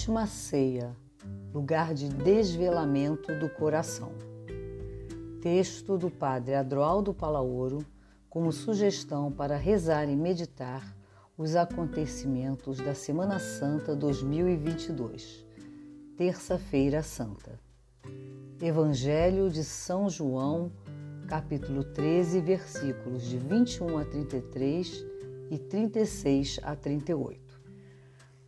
[0.00, 0.96] última ceia,
[1.52, 4.14] lugar de desvelamento do coração.
[5.42, 7.84] Texto do Padre Adroaldo Palaoro,
[8.30, 10.96] como sugestão para rezar e meditar
[11.36, 15.44] os acontecimentos da Semana Santa 2022,
[16.16, 17.60] Terça-feira Santa.
[18.58, 20.72] Evangelho de São João,
[21.28, 25.04] capítulo 13, versículos de 21 a 33
[25.50, 27.49] e 36 a 38.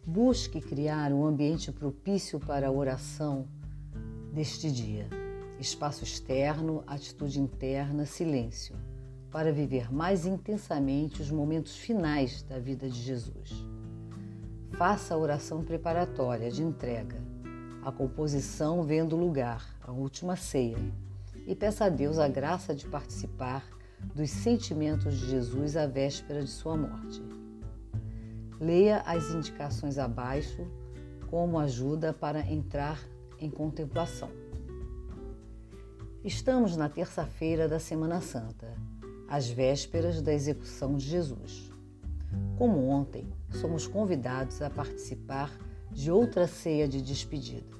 [0.04, 3.46] Busque criar um ambiente propício para a oração
[4.32, 5.06] deste dia.
[5.60, 8.74] Espaço externo, atitude interna, silêncio,
[9.30, 13.64] para viver mais intensamente os momentos finais da vida de Jesus.
[14.72, 17.22] Faça a oração preparatória de entrega,
[17.84, 20.78] a composição vendo lugar, a última ceia,
[21.46, 23.64] e peça a Deus a graça de participar
[24.16, 27.22] dos sentimentos de Jesus à véspera de sua morte.
[28.62, 30.64] Leia as indicações abaixo
[31.28, 33.02] como ajuda para entrar
[33.36, 34.30] em contemplação.
[36.22, 38.72] Estamos na terça-feira da Semana Santa,
[39.28, 41.72] às vésperas da execução de Jesus.
[42.56, 45.50] Como ontem, somos convidados a participar
[45.90, 47.76] de outra ceia de despedida.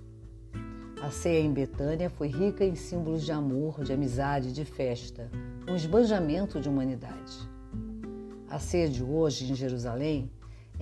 [1.01, 5.31] A ceia em Betânia foi rica em símbolos de amor, de amizade, de festa,
[5.69, 7.39] um esbanjamento de humanidade.
[8.51, 10.29] A ceia de hoje em Jerusalém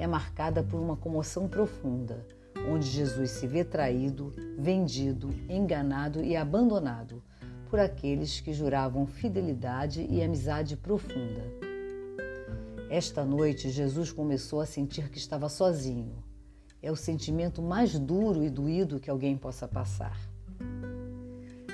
[0.01, 2.27] é marcada por uma comoção profunda,
[2.71, 7.23] onde Jesus se vê traído, vendido, enganado e abandonado
[7.69, 11.45] por aqueles que juravam fidelidade e amizade profunda.
[12.89, 16.25] Esta noite, Jesus começou a sentir que estava sozinho.
[16.83, 20.19] É o sentimento mais duro e doído que alguém possa passar.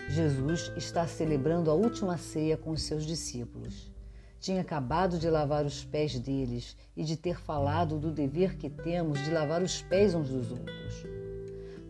[0.09, 3.95] Jesus está celebrando a última ceia com os seus discípulos
[4.39, 9.23] tinha acabado de lavar os pés deles e de ter falado do dever que temos
[9.25, 11.05] de lavar os pés uns dos outros.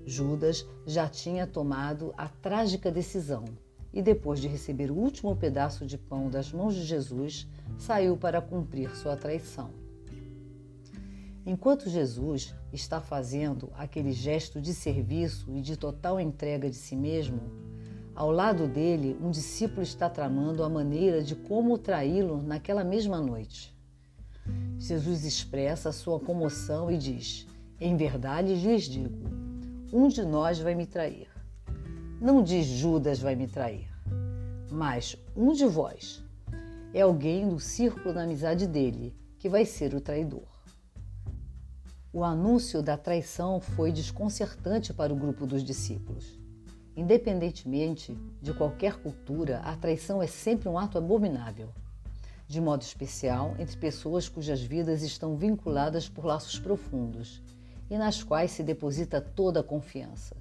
[0.07, 3.45] Judas já tinha tomado a trágica decisão
[3.93, 8.41] e, depois de receber o último pedaço de pão das mãos de Jesus, saiu para
[8.41, 9.71] cumprir sua traição.
[11.45, 17.41] Enquanto Jesus está fazendo aquele gesto de serviço e de total entrega de si mesmo,
[18.17, 23.77] ao lado dele, um discípulo está tramando a maneira de como traí-lo naquela mesma noite.
[24.79, 27.47] Jesus expressa sua comoção e diz:
[27.79, 29.29] Em verdade lhes digo,
[29.93, 31.29] um de nós vai me trair.
[32.19, 33.87] Não diz Judas vai me trair,
[34.71, 36.25] mas um de vós
[36.95, 40.49] é alguém do círculo da amizade dele que vai ser o traidor.
[42.11, 46.46] O anúncio da traição foi desconcertante para o grupo dos discípulos.
[46.97, 51.69] Independentemente de qualquer cultura, a traição é sempre um ato abominável,
[52.49, 57.43] de modo especial entre pessoas cujas vidas estão vinculadas por laços profundos
[57.91, 60.35] e nas quais se deposita toda a confiança.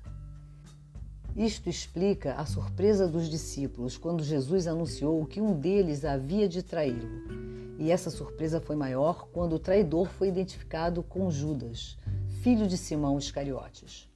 [1.35, 7.75] Isto explica a surpresa dos discípulos quando Jesus anunciou que um deles havia de traí-lo.
[7.77, 11.97] E essa surpresa foi maior quando o traidor foi identificado com Judas,
[12.41, 14.09] filho de Simão Iscariotes.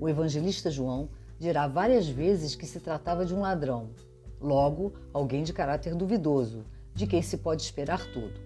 [0.00, 1.08] O evangelista João
[1.38, 3.90] dirá várias vezes que se tratava de um ladrão,
[4.40, 6.64] logo, alguém de caráter duvidoso,
[6.94, 8.40] de quem se pode esperar tudo.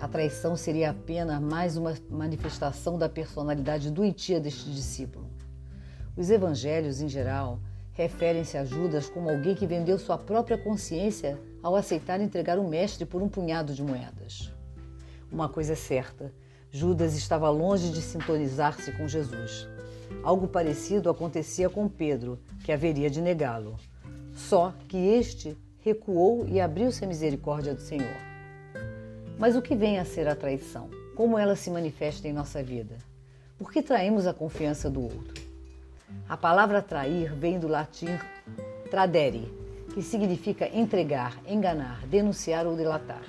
[0.00, 5.28] A traição seria apenas mais uma manifestação da personalidade doentia deste discípulo.
[6.16, 7.60] Os evangelhos, em geral,
[7.92, 13.04] referem-se a Judas como alguém que vendeu sua própria consciência ao aceitar entregar o mestre
[13.04, 14.50] por um punhado de moedas.
[15.30, 16.32] Uma coisa é certa:
[16.70, 19.68] Judas estava longe de sintonizar-se com Jesus.
[20.22, 23.76] Algo parecido acontecia com Pedro, que haveria de negá-lo.
[24.34, 28.16] Só que este recuou e abriu-se à misericórdia do Senhor.
[29.38, 30.90] Mas o que vem a ser a traição?
[31.16, 32.98] Como ela se manifesta em nossa vida?
[33.58, 35.42] Por que traímos a confiança do outro?
[36.28, 38.08] A palavra trair vem do latim
[38.90, 39.52] tradere,
[39.94, 43.22] que significa entregar, enganar, denunciar ou delatar.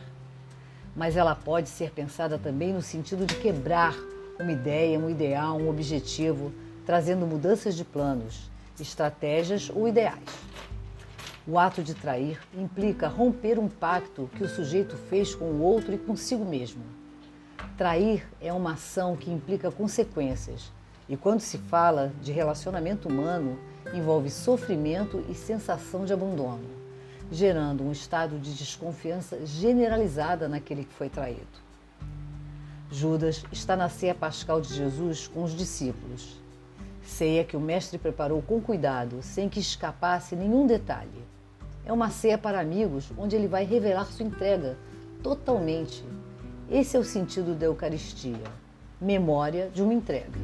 [0.96, 3.96] Mas ela pode ser pensada também no sentido de quebrar
[4.40, 6.52] uma ideia, um ideal, um objetivo,
[6.86, 8.50] trazendo mudanças de planos,
[8.80, 10.24] estratégias ou ideais.
[11.48, 15.94] O ato de trair implica romper um pacto que o sujeito fez com o outro
[15.94, 16.84] e consigo mesmo.
[17.78, 20.72] Trair é uma ação que implica consequências,
[21.10, 23.58] e quando se fala de relacionamento humano,
[23.94, 26.70] envolve sofrimento e sensação de abandono,
[27.32, 31.62] gerando um estado de desconfiança generalizada naquele que foi traído.
[32.92, 36.41] Judas está na ceia pascal de Jesus com os discípulos
[37.12, 41.28] Ceia que o mestre preparou com cuidado, sem que escapasse nenhum detalhe.
[41.84, 44.78] É uma ceia para amigos, onde ele vai revelar sua entrega
[45.22, 46.06] totalmente.
[46.70, 48.42] Esse é o sentido da Eucaristia,
[49.00, 50.40] memória de uma entrega.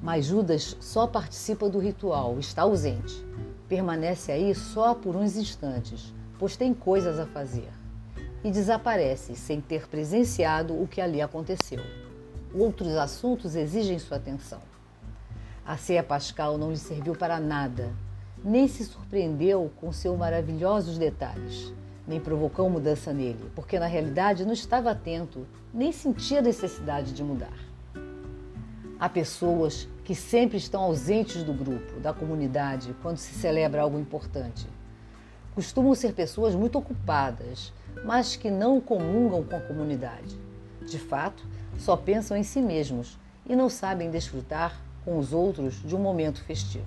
[0.00, 3.26] Mas Judas só participa do ritual, está ausente.
[3.68, 7.70] Permanece aí só por uns instantes, pois tem coisas a fazer.
[8.44, 11.82] E desaparece sem ter presenciado o que ali aconteceu.
[12.54, 14.73] Outros assuntos exigem sua atenção.
[15.66, 17.90] A ceia pascal não lhe serviu para nada,
[18.44, 21.72] nem se surpreendeu com seus maravilhosos detalhes,
[22.06, 27.56] nem provocou mudança nele, porque na realidade não estava atento, nem sentia necessidade de mudar.
[29.00, 34.68] Há pessoas que sempre estão ausentes do grupo, da comunidade, quando se celebra algo importante.
[35.54, 37.72] Costumam ser pessoas muito ocupadas,
[38.04, 40.38] mas que não comungam com a comunidade.
[40.86, 41.42] De fato,
[41.78, 46.42] só pensam em si mesmos e não sabem desfrutar com os outros de um momento
[46.42, 46.86] festivo.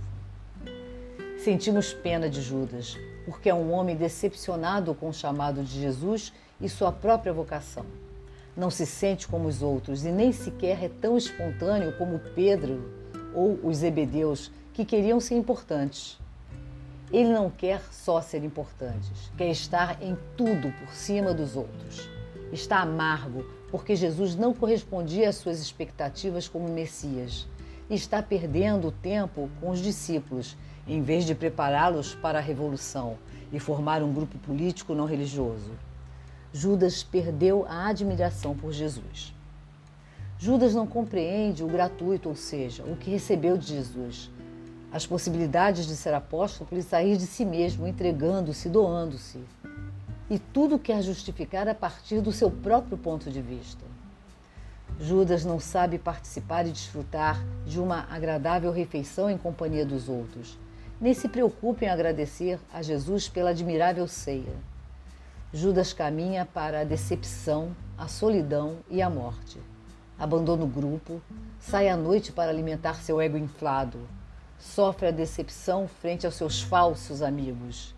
[1.38, 6.68] Sentimos pena de Judas, porque é um homem decepcionado com o chamado de Jesus e
[6.68, 7.86] sua própria vocação.
[8.56, 12.92] Não se sente como os outros e nem sequer é tão espontâneo como Pedro
[13.36, 16.18] ou os Zebedeus, que queriam ser importantes.
[17.12, 22.10] Ele não quer só ser importante, quer estar em tudo por cima dos outros.
[22.52, 27.48] Está amargo porque Jesus não correspondia às suas expectativas como Messias
[27.90, 30.58] e está perdendo tempo com os discípulos,
[30.88, 33.18] em vez de prepará-los para a revolução
[33.52, 35.72] e formar um grupo político não religioso.
[36.52, 39.34] Judas perdeu a admiração por Jesus.
[40.40, 44.30] Judas não compreende o gratuito, ou seja, o que recebeu de Jesus.
[44.92, 49.40] As possibilidades de ser apóstolo por sair de si mesmo, entregando-se, doando-se.
[50.30, 53.84] E tudo quer justificar a partir do seu próprio ponto de vista.
[55.00, 60.58] Judas não sabe participar e desfrutar de uma agradável refeição em companhia dos outros,
[61.00, 64.56] nem se preocupa em agradecer a Jesus pela admirável ceia.
[65.54, 69.62] Judas caminha para a decepção, a solidão e a morte.
[70.18, 71.22] Abandona o grupo,
[71.60, 74.00] sai à noite para alimentar seu ego inflado,
[74.58, 77.94] sofre a decepção frente aos seus falsos amigos.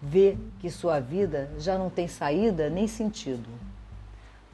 [0.00, 3.48] Vê que sua vida já não tem saída nem sentido.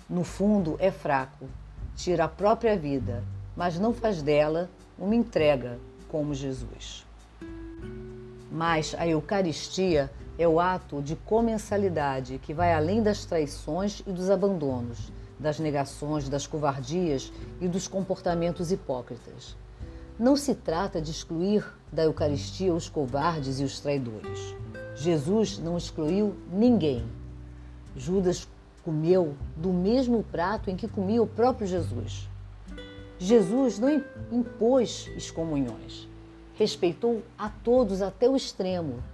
[0.09, 1.49] No fundo, é fraco,
[1.99, 3.25] tira a própria vida,
[3.57, 7.05] mas não faz dela uma entrega como Jesus.
[8.53, 10.09] Mas a Eucaristia
[10.39, 16.29] é o ato de comensalidade que vai além das traições e dos abandonos, das negações,
[16.29, 19.57] das covardias e dos comportamentos hipócritas.
[20.17, 24.55] Não se trata de excluir da Eucaristia os covardes e os traidores.
[24.95, 27.05] Jesus não excluiu ninguém.
[27.97, 28.47] Judas
[28.89, 32.27] comeu do mesmo prato em que comia o próprio Jesus.
[33.19, 34.03] Jesus não
[34.33, 36.09] impôs excomunhões,
[36.55, 39.05] respeitou a todos até o extremo.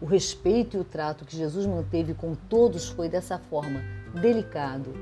[0.00, 3.84] O respeito e o trato que Jesus manteve com todos foi dessa forma,
[4.20, 4.92] delicado,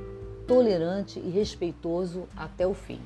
[0.46, 3.00] tolerante e respeitoso até o fim.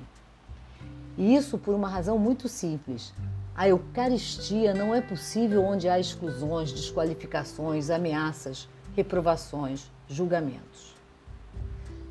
[1.16, 3.14] E isso por uma razão muito simples.
[3.54, 10.95] A Eucaristia não é possível onde há exclusões, desqualificações, ameaças, reprovações, julgamentos.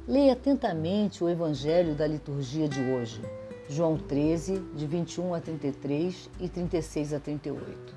[0.08, 3.20] Leia atentamente o Evangelho da liturgia de hoje,
[3.68, 7.96] João 13, de 21 a 33 e 36 a 38.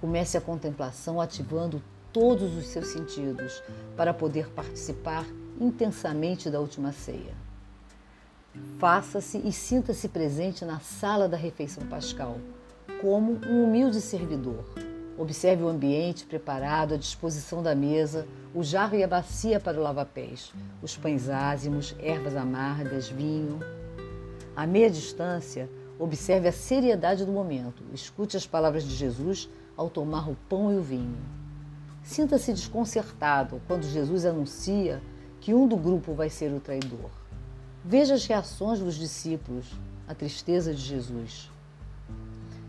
[0.00, 3.60] Comece a contemplação ativando todos os seus sentidos
[3.96, 5.26] para poder participar
[5.60, 7.34] intensamente da última ceia.
[8.78, 12.36] Faça-se e sinta-se presente na sala da refeição pascal,
[13.00, 14.64] como um humilde servidor
[15.20, 19.82] Observe o ambiente preparado à disposição da mesa, o jarro e a bacia para o
[19.82, 20.50] lava-pés,
[20.80, 23.60] os pães ázimos, ervas amargas, vinho.
[24.56, 27.82] À meia distância, observe a seriedade do momento.
[27.92, 29.46] Escute as palavras de Jesus
[29.76, 31.18] ao tomar o pão e o vinho.
[32.02, 35.02] Sinta-se desconcertado quando Jesus anuncia
[35.38, 37.10] que um do grupo vai ser o traidor.
[37.84, 39.66] Veja as reações dos discípulos,
[40.08, 41.50] a tristeza de Jesus.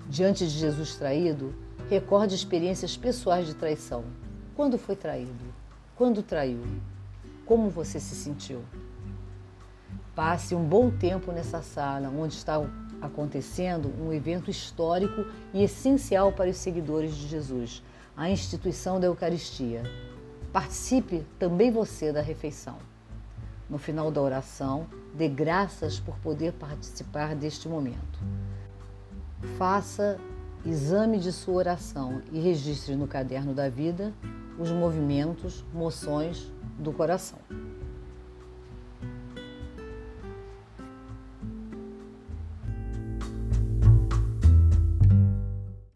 [0.09, 1.55] Diante de Jesus traído,
[1.91, 4.05] Recorde experiências pessoais de traição.
[4.55, 5.43] Quando foi traído?
[5.93, 6.63] Quando traiu?
[7.45, 8.61] Como você se sentiu?
[10.15, 12.65] Passe um bom tempo nessa sala onde está
[13.01, 17.83] acontecendo um evento histórico e essencial para os seguidores de Jesus,
[18.15, 19.83] a instituição da Eucaristia.
[20.53, 22.77] Participe também você da refeição.
[23.69, 28.17] No final da oração, dê graças por poder participar deste momento.
[29.57, 30.17] Faça
[30.65, 34.13] exame de sua oração e registre no caderno da vida
[34.59, 37.39] os movimentos, moções do coração.